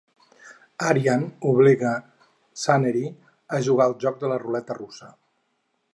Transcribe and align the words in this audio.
Aryan 0.85 1.25
obliga 1.49 1.91
Sunehri 2.63 3.03
a 3.59 3.61
jugar 3.69 3.87
al 3.89 3.97
joc 4.05 4.21
de 4.25 4.33
la 4.33 4.43
ruleta 4.47 4.79
russa. 4.83 5.15